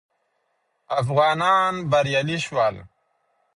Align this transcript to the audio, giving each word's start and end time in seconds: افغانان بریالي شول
افغانان 1.01 1.73
بریالي 1.91 2.37
شول 2.45 2.75